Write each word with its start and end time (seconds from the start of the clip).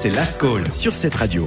c'est 0.00 0.08
Last 0.08 0.40
Call 0.40 0.72
sur 0.72 0.94
cette 0.94 1.14
radio. 1.14 1.46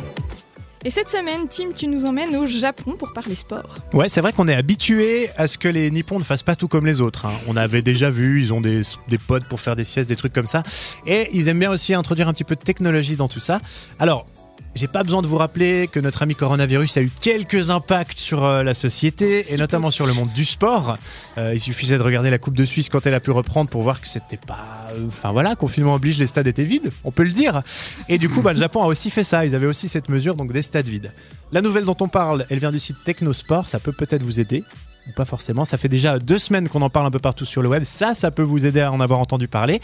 Et 0.86 0.92
cette 0.92 1.10
semaine, 1.10 1.48
Tim, 1.50 1.72
tu 1.76 1.88
nous 1.88 2.06
emmènes 2.06 2.36
au 2.36 2.46
Japon 2.46 2.94
pour 3.00 3.12
parler 3.12 3.34
sport. 3.34 3.78
Ouais, 3.94 4.10
c'est 4.10 4.22
vrai 4.22 4.32
qu'on 4.32 4.48
est 4.48 4.54
habitué 4.54 5.28
à 5.38 5.48
ce 5.48 5.58
que 5.58 5.68
les 5.68 5.90
Nippons 5.90 6.20
ne 6.20 6.24
fassent 6.24 6.44
pas 6.44 6.56
tout 6.56 6.68
comme 6.68 6.86
les 6.86 7.02
autres. 7.02 7.26
hein. 7.26 7.32
On 7.48 7.58
avait 7.58 7.82
déjà 7.82 8.12
vu, 8.12 8.42
ils 8.42 8.54
ont 8.54 8.62
des, 8.62 8.84
des 9.08 9.18
pods 9.18 9.40
pour 9.50 9.60
faire 9.60 9.76
des 9.76 9.86
siestes, 9.86 10.10
des 10.10 10.16
trucs 10.16 10.34
comme 10.34 10.46
ça. 10.46 10.62
Et 11.08 11.30
ils 11.34 11.48
aiment 11.48 11.58
bien 11.60 11.72
aussi 11.72 11.96
introduire 11.96 12.28
un 12.28 12.34
petit 12.34 12.44
peu 12.44 12.56
de 12.56 12.62
technologie 12.62 13.16
dans 13.16 13.28
tout 13.28 13.40
ça. 13.40 13.60
Alors, 13.98 14.28
j'ai 14.76 14.88
pas 14.88 15.04
besoin 15.04 15.22
de 15.22 15.28
vous 15.28 15.38
rappeler 15.38 15.88
que 15.88 16.00
notre 16.00 16.24
ami 16.24 16.34
coronavirus 16.34 16.98
a 16.98 17.02
eu 17.04 17.12
quelques 17.22 17.70
impacts 17.70 18.18
sur 18.18 18.44
euh, 18.44 18.64
la 18.64 18.74
société 18.74 19.54
et 19.54 19.58
notamment 19.58 19.92
sur 19.92 20.08
le 20.08 20.14
monde 20.14 20.34
du 20.34 20.46
sport. 20.46 20.98
Euh, 21.38 21.54
il 21.54 21.60
suffisait 21.60 21.98
de 22.00 22.04
regarder 22.04 22.32
la 22.32 22.40
Coupe 22.40 22.56
de 22.56 22.66
Suisse 22.66 22.90
quand 22.90 23.06
elle 23.06 23.14
a 23.14 23.20
pu 23.20 23.30
reprendre 23.30 23.70
pour 23.70 23.84
voir 23.84 24.02
que 24.02 24.08
c'était 24.08 24.38
pas. 24.38 24.90
euh, 24.96 25.06
Enfin 25.08 25.32
voilà, 25.32 25.56
confinement 25.56 25.94
oblige, 25.94 26.18
les 26.18 26.26
stades 26.26 26.48
étaient 26.48 26.64
vides, 26.64 26.92
on 27.04 27.12
peut 27.12 27.24
le 27.24 27.30
dire. 27.30 27.62
Et 28.10 28.18
du 28.18 28.30
coup, 28.30 28.42
bah, 28.42 28.54
le 28.54 28.60
Japon 28.60 28.82
a 28.82 28.88
aussi 28.88 29.12
fait 29.12 29.24
ça. 29.24 29.46
Ils 29.46 29.54
avaient 29.54 29.68
aussi 29.68 29.88
cette 29.88 30.10
mesure, 30.10 30.36
donc 30.36 30.52
des 30.52 30.64
stades 30.64 30.88
vides. 30.88 31.12
La 31.52 31.62
nouvelle 31.62 31.86
dont 31.86 31.98
on 32.00 32.08
parle, 32.08 32.46
elle 32.50 32.58
vient 32.58 32.72
du 32.72 32.80
site 32.80 32.98
Technosport. 33.06 33.70
Ça 33.70 33.80
peut 33.80 33.92
peut-être 33.92 34.24
vous 34.24 34.40
aider. 34.40 34.64
Ou 35.08 35.12
pas 35.12 35.26
forcément. 35.26 35.66
Ça 35.66 35.78
fait 35.78 35.90
déjà 35.90 36.18
deux 36.18 36.38
semaines 36.38 36.70
qu'on 36.70 36.82
en 36.82 36.90
parle 36.90 37.06
un 37.06 37.12
peu 37.12 37.20
partout 37.20 37.46
sur 37.46 37.62
le 37.62 37.70
web. 37.70 37.84
Ça, 37.84 38.16
ça 38.16 38.32
peut 38.32 38.42
vous 38.42 38.66
aider 38.66 38.82
à 38.82 38.92
en 38.92 39.02
avoir 39.02 39.20
entendu 39.20 39.48
parler. 39.48 39.82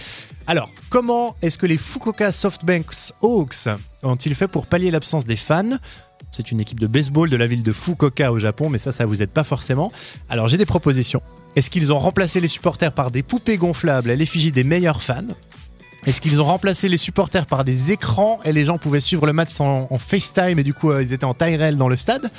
Alors, 0.47 0.69
comment 0.89 1.35
est-ce 1.41 1.57
que 1.57 1.65
les 1.65 1.77
Fukuoka 1.77 2.31
Softbanks 2.31 3.13
Hawks 3.21 3.67
ont-ils 4.03 4.35
fait 4.35 4.47
pour 4.47 4.65
pallier 4.65 4.91
l'absence 4.91 5.25
des 5.25 5.35
fans? 5.35 5.77
C'est 6.31 6.51
une 6.51 6.59
équipe 6.59 6.79
de 6.79 6.87
baseball 6.87 7.29
de 7.29 7.35
la 7.35 7.47
ville 7.47 7.63
de 7.63 7.73
Fukuoka 7.73 8.31
au 8.31 8.39
Japon, 8.39 8.69
mais 8.69 8.77
ça, 8.77 8.91
ça 8.91 9.05
vous 9.05 9.21
aide 9.21 9.29
pas 9.29 9.43
forcément. 9.43 9.91
Alors 10.29 10.47
j'ai 10.47 10.57
des 10.57 10.65
propositions. 10.65 11.21
Est-ce 11.55 11.69
qu'ils 11.69 11.91
ont 11.91 11.97
remplacé 11.97 12.39
les 12.39 12.47
supporters 12.47 12.93
par 12.93 13.11
des 13.11 13.23
poupées 13.23 13.57
gonflables 13.57 14.11
à 14.11 14.15
l'effigie 14.15 14.51
des 14.51 14.63
meilleurs 14.63 15.01
fans? 15.01 15.23
Est-ce 16.05 16.21
qu'ils 16.21 16.39
ont 16.39 16.45
remplacé 16.45 16.87
les 16.87 16.97
supporters 16.97 17.45
par 17.45 17.63
des 17.63 17.91
écrans 17.91 18.39
et 18.45 18.53
les 18.53 18.63
gens 18.63 18.77
pouvaient 18.77 19.01
suivre 19.01 19.25
le 19.25 19.33
match 19.33 19.59
en, 19.59 19.97
FaceTime 19.97 20.59
et 20.59 20.63
du 20.63 20.73
coup 20.73 20.91
euh, 20.91 21.03
ils 21.03 21.11
étaient 21.11 21.25
en 21.25 21.35
réelle 21.37 21.77
dans 21.77 21.89
le 21.89 21.95
stade? 21.95 22.31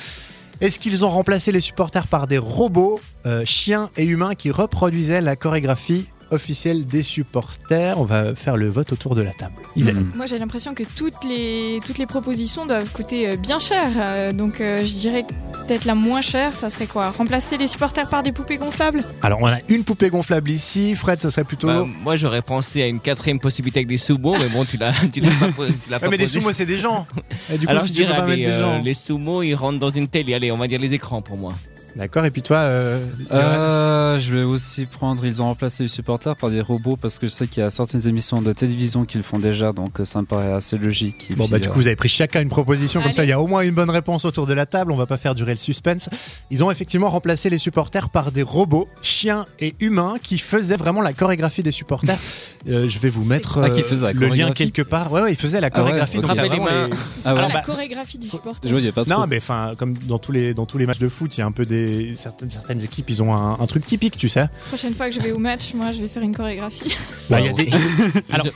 Est-ce 0.61 0.79
qu'ils 0.79 1.07
ont 1.07 1.09
remplacé 1.09 1.53
les 1.53 1.63
supporters 1.63 2.07
par 2.07 2.27
des 2.27 2.37
robots, 2.37 3.01
euh, 3.25 3.47
chiens 3.47 3.91
et 3.97 4.05
humains 4.05 4.35
qui 4.35 4.51
reproduisaient 4.51 5.23
la 5.23 5.35
chorégraphie 5.35 6.09
officielle 6.31 6.87
des 6.87 7.03
supporters 7.03 7.99
On 7.99 8.05
va 8.05 8.35
faire 8.35 8.57
le 8.57 8.69
vote 8.69 8.93
autour 8.93 9.15
de 9.15 9.23
la 9.23 9.33
table. 9.33 9.55
Isabelle. 9.77 10.05
Mhm. 10.05 10.13
Moi, 10.17 10.27
j'ai 10.27 10.39
l'impression 10.39 10.75
que 10.75 10.85
toutes 10.97 11.25
les, 11.25 11.81
toutes 11.87 11.99
les 11.99 12.07
propositions 12.07 12.67
doivent 12.67 12.91
coûter 12.93 13.29
euh, 13.29 13.37
bien 13.37 13.59
cher. 13.59 13.89
Euh, 13.97 14.33
donc, 14.33 14.61
euh, 14.61 14.85
je 14.85 14.93
dirais 14.93 15.25
peut-être 15.67 15.85
la 15.85 15.95
moins 15.95 16.21
chère, 16.21 16.53
ça 16.53 16.71
serait 16.71 16.87
quoi? 16.87 17.11
Remplacer 17.11 17.57
les 17.57 17.67
supporters 17.67 18.09
par 18.09 18.23
des 18.23 18.33
poupées 18.33 18.57
gonflables? 18.57 19.05
Alors 19.23 19.41
on 19.41 19.47
a 19.47 19.59
une 19.69 19.85
poupée 19.85 20.09
gonflable 20.09 20.51
ici. 20.51 20.95
Fred, 20.95 21.21
ça 21.21 21.31
serait 21.31 21.45
plutôt... 21.45 21.69
Bah, 21.69 21.87
moi 22.03 22.17
j'aurais 22.17 22.43
pensé 22.43 22.83
à 22.83 22.87
une 22.87 23.01
quatrième 23.01 23.39
possibilité 23.39 23.81
avec 23.81 23.89
des 23.89 23.99
sumo, 23.99 24.37
mais 24.39 24.49
bon 24.49 24.65
tu 24.65 24.77
l'as 24.77 24.93
pas, 25.91 26.01
pas 26.01 26.09
mais 26.09 26.19
des 26.19 26.29
sumo, 26.29 26.53
c'est 26.53 26.67
des 26.67 26.79
gens. 26.79 27.07
Et 27.53 27.59
du 27.59 27.67
coup, 27.67 27.71
Alors 27.71 27.83
si 27.83 27.89
je 27.91 27.93
dirais 27.95 28.37
des 28.37 28.47
euh, 28.47 28.61
gens. 28.61 28.83
les 28.83 28.95
sumo 28.95 29.43
ils 29.43 29.55
rentrent 29.55 29.79
dans 29.79 29.91
une 29.91 30.09
télé, 30.09 30.35
allez 30.35 30.51
on 30.51 30.57
va 30.57 30.67
dire 30.67 30.81
les 30.81 30.95
écrans 30.95 31.23
pour 31.23 31.37
moi. 31.37 31.55
D'accord, 31.97 32.25
et 32.25 32.31
puis 32.31 32.43
toi, 32.43 32.59
euh, 32.59 32.99
Euh, 33.33 34.19
je 34.19 34.35
vais 34.35 34.43
aussi 34.43 34.87
prendre. 34.87 35.25
Ils 35.25 35.43
ont 35.43 35.47
remplacé 35.47 35.83
les 35.85 35.89
supporters 35.89 36.37
par 36.37 36.51
des 36.51 36.61
robots 36.61 36.97
parce 36.97 37.19
que 37.19 37.27
je 37.27 37.33
sais 37.33 37.47
qu'il 37.47 37.63
y 37.63 37.67
a 37.67 37.71
certaines 37.71 38.07
émissions 38.09 38.43
de 38.43 38.53
télévision 38.53 39.05
qui 39.05 39.17
le 39.17 39.23
font 39.23 39.39
déjà, 39.39 39.73
donc 39.73 40.01
euh, 40.01 40.05
ça 40.05 40.21
me 40.21 40.27
paraît 40.27 40.53
assez 40.53 40.79
logique. 40.79 41.27
Et 41.31 41.35
Bon, 41.35 41.45
puis, 41.45 41.53
bah, 41.53 41.59
du 41.59 41.69
euh, 41.69 41.71
coup, 41.73 41.79
vous 41.81 41.87
avez 41.87 41.97
pris 41.97 42.09
chacun 42.09 42.41
une 42.41 42.49
proposition, 42.49 43.01
comme 43.01 43.09
Allez. 43.09 43.17
ça, 43.17 43.25
il 43.25 43.29
y 43.29 43.33
a 43.33 43.41
au 43.41 43.47
moins 43.47 43.63
une 43.63 43.75
bonne 43.75 43.91
réponse 43.91 44.25
autour 44.25 44.47
de 44.47 44.55
la 44.55 44.67
table. 44.67 44.93
On 44.93 44.97
va 44.97 45.07
pas 45.07 45.17
faire 45.17 45.35
durer 45.35 45.53
le 45.53 45.59
suspense. 45.59 46.09
Ils 46.51 46.63
ont 46.65 46.71
effectivement 46.71 47.09
remplacé 47.11 47.51
les 47.51 47.59
supporters 47.59 48.09
par 48.11 48.33
des 48.33 48.43
robots, 48.43 48.89
chiens 49.03 49.47
et 49.59 49.75
humains 49.81 50.15
qui 50.23 50.39
faisaient 50.39 50.77
vraiment 50.77 51.01
la 51.03 51.13
chorégraphie 51.13 51.63
des 51.63 51.73
supporters. 51.73 52.19
Euh, 52.69 52.91
je 52.91 52.99
vais 52.99 53.09
vous 53.09 53.25
mettre 53.25 53.59
Ah, 53.65 53.71
qui 53.71 53.81
la 53.81 54.13
le 54.13 54.21
lien 54.21 54.29
chorégraphie 54.29 54.53
quelque 54.55 54.83
part. 54.83 55.11
Ouais, 55.11 55.23
ouais, 55.23 55.33
ils 55.33 55.37
faisaient 55.37 55.63
la 55.63 55.71
Ah 55.73 55.79
ouais, 55.79 55.83
chorégraphie. 55.87 56.21
donc 56.21 56.31
les 56.35 56.37
vraiment 56.47 56.65
mains. 56.67 56.89
les- 56.89 56.93
Ah 57.25 57.33
ouais. 57.33 57.39
Alors, 57.39 57.49
La 57.49 57.55
bah, 57.55 57.63
chorégraphie 57.65 58.19
du 58.19 58.29
supporter. 58.29 58.69
Je 58.69 58.75
vois, 58.75 58.81
il 58.83 58.85
y 58.85 58.89
a 58.91 58.93
pas 58.93 59.07
trop. 59.07 59.19
non, 59.19 59.27
mais 59.27 59.39
enfin, 59.39 59.73
comme 59.79 59.95
dans 59.97 60.19
tous 60.19 60.33
les 60.33 60.53
dans 60.53 60.67
tous 60.67 60.77
les 60.77 60.85
matchs 60.85 60.99
de 60.99 61.09
foot, 61.09 61.35
il 61.39 61.41
y 61.41 61.43
a 61.43 61.47
un 61.47 61.53
peu 61.53 61.65
des 61.65 61.80
certaines 62.15 62.51
certaines 62.51 62.83
équipes, 62.83 63.11
ils 63.11 63.23
ont 63.23 63.35
un, 63.35 63.59
un 63.61 63.67
truc 63.67 63.85
typique, 63.87 64.17
tu 64.19 64.29
sais. 64.29 64.47
Prochaine 64.69 64.95
fois 64.95 65.09
que 65.09 65.15
je 65.15 65.21
vais 65.21 65.33
au 65.33 65.39
match, 65.39 65.75
moi, 65.75 65.93
je 65.93 66.01
vais 66.01 66.09
faire 66.09 66.23
une 66.23 66.35
chorégraphie. 66.35 66.97
Bah, 67.31 67.39
il 67.41 67.47
y 67.47 67.49
a 67.49 67.53
des 67.53 67.69
Alors- 68.33 68.47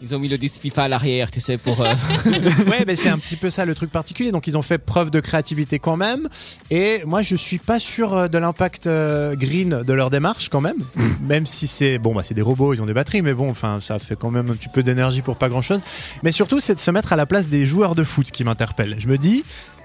Ils, 0.00 0.14
ont, 0.14 0.18
mis 0.18 0.28
le 0.28 0.38
disque 0.38 0.60
FIFA 0.62 0.84
à 0.84 0.88
l'arrière, 0.88 1.30
tu 1.30 1.40
sais, 1.40 1.58
pour. 1.58 1.82
euh, 1.82 1.92
ouais, 2.26 2.84
mais 2.86 2.96
c'est 2.96 3.10
un 3.10 3.18
petit 3.18 3.36
peu 3.36 3.50
ça 3.50 3.66
le 3.66 3.74
truc 3.74 3.90
particulier. 3.90 4.32
Donc 4.32 4.46
ils 4.46 4.56
ont 4.56 4.62
fait 4.62 4.78
preuve 4.78 5.10
de 5.10 5.20
créativité 5.20 5.78
quand 5.78 5.96
même. 5.98 6.26
Et 6.70 7.02
moi, 7.06 7.20
je 7.20 7.36
suis 7.36 7.58
pas 7.58 7.78
sûr 7.78 8.14
euh, 8.14 8.28
de 8.28 8.38
l'impact 8.38 8.86
euh, 8.86 9.34
green 9.36 9.82
de 9.86 9.92
leur 9.92 10.08
démarche 10.08 10.48
quand 10.48 10.62
même. 10.62 10.76
même 11.20 11.44
si 11.44 11.66
c'est 11.66 11.98
bon, 11.98 12.14
bah 12.14 12.22
c'est 12.22 12.32
des 12.34 12.40
robots, 12.42 12.72
ils 12.72 12.80
ont 12.80 12.86
des 12.86 12.94
batteries, 12.94 13.20
mais 13.20 13.34
bon, 13.34 13.50
enfin, 13.50 13.78
ça 13.82 13.98
fait 13.98 14.16
quand 14.16 14.30
même 14.30 14.50
un 14.50 14.54
petit 14.54 14.68
peu 14.70 14.82
d'énergie 14.82 15.20
pour 15.20 15.36
pas 15.36 15.50
grand 15.50 15.60
chose. 15.62 15.80
Mais 16.22 16.32
surtout, 16.32 16.60
c'est 16.60 16.74
de 16.74 16.80
se 16.80 16.90
mettre 16.90 17.12
à 17.12 17.16
la 17.16 17.26
place 17.26 17.48
des 17.50 17.66
joueurs 17.66 17.94
de 17.94 18.04
foot 18.04 18.30
qui 18.30 18.42
m'interpelle. 18.44 18.96
Je 18.98 19.06
me 19.08 19.18
dis. 19.18 19.44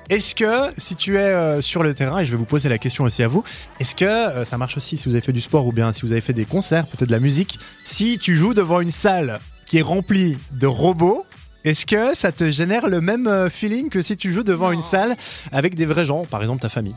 Est-ce 0.09 0.33
que 0.33 0.71
si 0.77 0.95
tu 0.95 1.17
es 1.17 1.19
euh, 1.19 1.61
sur 1.61 1.83
le 1.83 1.93
terrain, 1.93 2.19
et 2.19 2.25
je 2.25 2.31
vais 2.31 2.37
vous 2.37 2.45
poser 2.45 2.67
la 2.69 2.77
question 2.79 3.03
aussi 3.03 3.21
à 3.21 3.27
vous, 3.27 3.43
est-ce 3.79 3.93
que 3.93 4.05
euh, 4.05 4.43
ça 4.45 4.57
marche 4.57 4.75
aussi 4.77 4.97
si 4.97 5.05
vous 5.07 5.13
avez 5.13 5.21
fait 5.21 5.33
du 5.33 5.41
sport 5.41 5.67
ou 5.67 5.71
bien 5.71 5.93
si 5.93 6.01
vous 6.01 6.11
avez 6.11 6.21
fait 6.21 6.33
des 6.33 6.45
concerts, 6.45 6.87
peut-être 6.87 7.09
de 7.09 7.13
la 7.13 7.19
musique, 7.19 7.59
si 7.83 8.17
tu 8.17 8.35
joues 8.35 8.53
devant 8.55 8.79
une 8.81 8.91
salle 8.91 9.39
qui 9.67 9.77
est 9.77 9.81
remplie 9.83 10.37
de 10.53 10.65
robots, 10.65 11.25
est-ce 11.63 11.85
que 11.85 12.15
ça 12.15 12.31
te 12.31 12.49
génère 12.49 12.87
le 12.87 13.01
même 13.01 13.27
euh, 13.27 13.49
feeling 13.51 13.89
que 13.89 14.01
si 14.01 14.17
tu 14.17 14.33
joues 14.33 14.43
devant 14.43 14.67
Non. 14.67 14.73
une 14.73 14.81
salle 14.81 15.15
avec 15.51 15.75
des 15.75 15.85
vrais 15.85 16.05
gens, 16.07 16.25
par 16.25 16.41
exemple 16.41 16.61
ta 16.61 16.69
famille? 16.69 16.95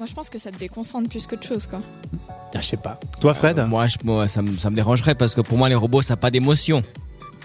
Moi, 0.00 0.08
je 0.08 0.14
pense 0.14 0.28
que 0.28 0.38
ça 0.40 0.50
te 0.50 0.58
déconcentre 0.58 1.08
plus 1.08 1.28
qu'autre 1.28 1.46
chose, 1.46 1.68
quoi. 1.68 1.80
Ah, 2.28 2.60
Je 2.60 2.66
sais 2.66 2.76
pas. 2.76 2.98
Toi 3.20 3.34
Fred? 3.34 3.64
Moi, 3.68 3.86
je- 3.86 3.98
moi, 4.02 4.26
ça, 4.26 4.42
me, 4.42 4.56
ça 4.58 4.68
me 4.68 4.74
dérangerait 4.74 5.14
parce 5.14 5.32
que 5.36 5.42
pour 5.42 5.58
moi 5.58 5.68
les 5.68 5.76
robots 5.76 6.02
ça 6.02 6.14
n'a 6.14 6.16
pas 6.16 6.32
d'émotion. 6.32 6.82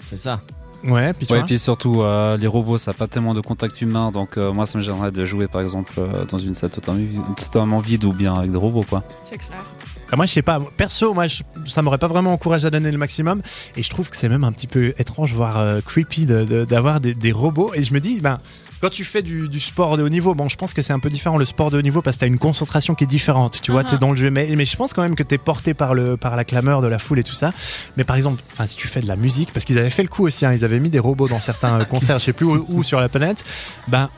C'est 0.09 0.17
ça. 0.17 0.41
Ouais, 0.83 1.13
puis 1.13 1.25
tu 1.25 1.33
Ouais, 1.33 1.39
et 1.39 1.41
vois 1.41 1.45
puis 1.47 1.57
surtout, 1.57 2.01
euh, 2.01 2.37
les 2.37 2.47
robots, 2.47 2.77
ça 2.77 2.91
n'a 2.91 2.95
pas 2.95 3.07
tellement 3.07 3.33
de 3.33 3.41
contact 3.41 3.81
humain, 3.81 4.11
donc 4.11 4.37
euh, 4.37 4.53
moi, 4.53 4.65
ça 4.65 4.77
me 4.77 4.83
gênerait 4.83 5.11
de 5.11 5.25
jouer, 5.25 5.47
par 5.47 5.61
exemple, 5.61 5.91
euh, 5.97 6.25
dans 6.25 6.37
une 6.39 6.55
salle 6.55 6.69
totalement, 6.69 7.33
totalement 7.35 7.79
vide 7.79 8.03
ou 8.05 8.13
bien 8.13 8.33
avec 8.35 8.51
des 8.51 8.57
robots, 8.57 8.85
quoi. 8.87 9.03
C'est 9.29 9.37
clair. 9.37 9.63
Ah, 10.09 10.15
Moi 10.15 10.25
je 10.25 10.31
sais 10.31 10.41
pas, 10.41 10.61
perso, 10.77 11.13
moi 11.13 11.27
je- 11.27 11.43
ça 11.65 11.81
m'aurait 11.81 11.97
pas 11.97 12.07
vraiment 12.07 12.31
encouragé 12.31 12.65
à 12.67 12.69
donner 12.69 12.91
le 12.93 12.97
maximum 12.97 13.41
et 13.75 13.83
je 13.83 13.89
trouve 13.89 14.09
que 14.09 14.15
c'est 14.15 14.29
même 14.29 14.45
un 14.45 14.53
petit 14.53 14.67
peu 14.67 14.93
étrange, 14.97 15.33
voire 15.33 15.57
euh, 15.57 15.81
creepy 15.85 16.25
de- 16.25 16.45
de- 16.45 16.63
d'avoir 16.63 17.01
des, 17.01 17.13
des 17.13 17.33
robots 17.33 17.73
et 17.75 17.83
je 17.83 17.93
me 17.93 17.99
dis, 17.99 18.21
ben 18.21 18.39
quand 18.81 18.89
tu 18.89 19.03
fais 19.03 19.21
du, 19.21 19.49
du 19.49 19.59
sport 19.59 19.97
de 19.97 20.03
haut 20.03 20.09
niveau, 20.09 20.35
bon 20.35 20.49
je 20.49 20.55
pense 20.55 20.73
que 20.73 20.81
c'est 20.81 20.93
un 20.93 20.99
peu 20.99 21.09
différent 21.09 21.37
le 21.37 21.45
sport 21.45 21.71
de 21.71 21.77
haut 21.77 21.81
niveau 21.81 22.01
parce 22.01 22.17
que 22.17 22.21
t'as 22.21 22.27
une 22.27 22.37
concentration 22.37 22.93
qui 22.95 23.05
est 23.05 23.07
différente, 23.07 23.59
tu 23.61 23.71
vois, 23.71 23.81
Ah. 23.85 23.89
t'es 23.91 23.97
dans 23.97 24.11
le 24.11 24.17
jeu, 24.17 24.29
mais, 24.29 24.47
mais 24.55 24.65
je 24.65 24.75
pense 24.77 24.93
quand 24.93 25.01
même 25.01 25.15
que 25.15 25.23
t'es 25.23 25.37
porté 25.37 25.73
par, 25.73 25.93
le, 25.93 26.17
par 26.17 26.35
la 26.35 26.43
clameur 26.43 26.81
de 26.81 26.87
la 26.87 26.99
foule 26.99 27.19
et 27.19 27.23
tout 27.23 27.33
ça. 27.33 27.53
Mais 27.97 28.03
par 28.03 28.15
exemple, 28.15 28.41
enfin, 28.51 28.67
si 28.67 28.75
tu 28.75 28.87
fais 28.87 29.01
de 29.01 29.07
la 29.07 29.15
musique, 29.15 29.51
parce 29.53 29.65
qu'ils 29.65 29.77
avaient 29.79 29.89
fait 29.89 30.03
le 30.03 30.09
coup 30.09 30.25
aussi, 30.25 30.45
hein, 30.45 30.53
ils 30.53 30.63
avaient 30.63 30.79
mis 30.79 30.89
des 30.89 30.99
robots 30.99 31.27
dans 31.27 31.39
certains 31.39 31.81
euh, 31.81 31.85
concerts, 31.85 32.19
je 32.19 32.25
sais 32.25 32.33
plus 32.33 32.45
où, 32.45 32.65
où 32.69 32.83
sur 32.83 32.99
la 32.99 33.09
planète, 33.09 33.43
ben 33.87 34.09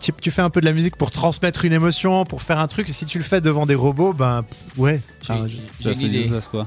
tu, 0.00 0.12
tu 0.20 0.30
fais 0.30 0.42
un 0.42 0.50
peu 0.50 0.60
de 0.60 0.66
la 0.66 0.72
musique 0.72 0.96
pour 0.96 1.10
transmettre 1.12 1.64
une 1.64 1.72
émotion, 1.72 2.24
pour 2.24 2.42
faire 2.42 2.58
un 2.58 2.66
truc. 2.68 2.88
Si 2.88 3.06
tu 3.06 3.18
le 3.18 3.24
fais 3.24 3.40
devant 3.40 3.64
des 3.66 3.74
robots, 3.76 4.12
ben 4.12 4.44
ouais. 4.76 5.00
J'ai 5.22 5.32
Enfin, 5.32 5.46
j'ai 5.46 5.62
C'est 5.78 5.90
assez 5.90 6.02
une 6.02 6.08
idée. 6.08 6.20
useless, 6.20 6.48
quoi. 6.48 6.66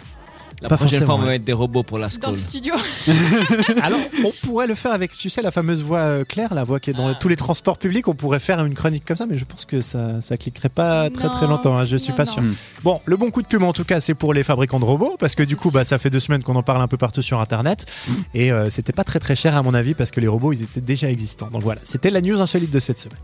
La 0.62 0.70
Pas 0.70 0.78
prochaine 0.78 1.06
fois 1.06 1.16
on 1.16 1.20
va 1.20 1.28
mettre 1.28 1.46
des 1.46 1.54
robots 1.54 1.84
pour 1.84 2.00
la 2.00 2.08
Dans 2.08 2.14
school. 2.14 2.30
le 2.32 2.36
studio. 2.36 2.74
Alors, 3.84 4.00
on 4.26 4.32
pourrait 4.44 4.66
le 4.66 4.74
faire 4.74 4.92
avec, 4.92 5.12
tu 5.12 5.30
sais, 5.30 5.42
la 5.44 5.52
fameuse 5.52 5.84
voix 5.84 6.00
euh, 6.00 6.24
claire, 6.24 6.54
la 6.56 6.64
voix 6.64 6.80
qui 6.80 6.90
est 6.90 6.94
dans 6.94 7.10
Ah. 7.10 7.16
tous 7.16 7.28
les 7.28 7.36
transports 7.36 7.78
publics. 7.78 8.08
On 8.08 8.16
pourrait 8.16 8.40
faire 8.40 8.66
une 8.66 8.74
chronique 8.74 9.06
comme 9.06 9.18
ça, 9.18 9.28
mais 9.28 9.38
je 9.38 9.46
pense 9.46 9.66
que 9.66 9.82
ça, 9.82 10.20
ça 10.22 10.36
cliquerait 10.36 10.70
pas 10.70 11.10
très 11.12 11.30
très 11.30 11.46
longtemps. 11.46 11.78
hein, 11.78 11.86
je 11.86 11.96
suis 11.98 12.10
non, 12.12 12.16
pas 12.18 12.26
non. 12.26 12.32
sûr. 12.32 12.44
Bon, 12.84 13.02
le 13.06 13.18
bon 13.18 13.30
coup 13.30 13.44
de 13.44 13.48
pub 13.48 13.62
en 13.62 13.74
tout 13.74 13.84
cas, 13.84 14.00
c'est 14.00 14.16
pour 14.16 14.34
les 14.34 14.44
fabricants 14.44 14.80
de 14.80 14.86
robots, 14.86 15.16
parce 15.20 15.36
que 15.36 15.44
du 15.44 15.56
coup, 15.56 15.70
bah, 15.70 15.84
ça 15.84 16.00
fait 16.00 16.10
deux 16.10 16.20
semaines 16.20 16.42
qu'on 16.42 16.56
en 16.56 16.64
parle 16.64 16.82
un 16.82 16.88
peu 16.88 16.98
partout 16.98 17.22
sur 17.22 17.40
Internet, 17.40 17.86
et 18.34 18.52
euh, 18.52 18.70
c'était 18.72 18.94
pas 18.94 19.04
très 19.04 19.20
très 19.20 19.36
cher 19.36 19.56
à 19.56 19.62
mon 19.62 19.76
avis, 19.76 19.94
parce 19.94 20.10
que 20.10 20.20
les 20.20 20.28
robots, 20.28 20.54
ils 20.54 20.64
étaient 20.64 20.82
déjà 20.82 21.10
existants. 21.10 21.50
Donc 21.52 21.62
voilà, 21.62 21.82
c'était 21.84 22.10
la 22.10 22.22
news 22.22 22.42
insolite 22.42 22.72
de 22.72 22.80
cette 22.80 22.98
semaine. 22.98 23.20